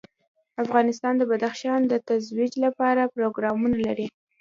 [0.63, 4.07] افغانستان د بدخشان د ترویج لپاره پروګرامونه لري.